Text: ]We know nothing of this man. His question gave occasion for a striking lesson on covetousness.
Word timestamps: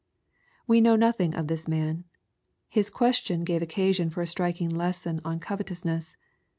]We 0.65 0.81
know 0.81 0.95
nothing 0.95 1.35
of 1.35 1.45
this 1.45 1.67
man. 1.67 2.05
His 2.67 2.89
question 2.89 3.43
gave 3.43 3.61
occasion 3.61 4.09
for 4.09 4.23
a 4.23 4.25
striking 4.25 4.69
lesson 4.69 5.21
on 5.23 5.39
covetousness. 5.39 6.17